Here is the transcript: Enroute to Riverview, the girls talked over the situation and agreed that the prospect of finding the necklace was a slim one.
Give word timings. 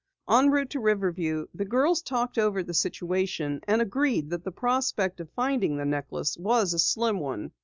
Enroute 0.27 0.71
to 0.71 0.79
Riverview, 0.79 1.45
the 1.53 1.63
girls 1.63 2.01
talked 2.01 2.39
over 2.39 2.63
the 2.63 2.73
situation 2.73 3.61
and 3.67 3.83
agreed 3.83 4.31
that 4.31 4.43
the 4.43 4.51
prospect 4.51 5.19
of 5.19 5.29
finding 5.35 5.77
the 5.77 5.85
necklace 5.85 6.35
was 6.39 6.73
a 6.73 6.79
slim 6.79 7.19
one. 7.19 7.51